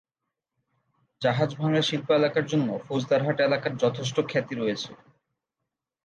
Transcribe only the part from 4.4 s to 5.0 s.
রয়েছে।